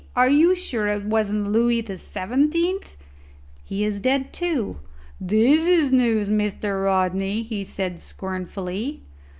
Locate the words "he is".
3.63-3.99